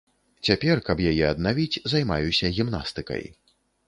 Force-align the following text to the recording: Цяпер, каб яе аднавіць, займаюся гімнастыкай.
Цяпер, 0.47 0.79
каб 0.87 1.03
яе 1.09 1.25
аднавіць, 1.33 1.81
займаюся 1.93 2.51
гімнастыкай. 2.57 3.23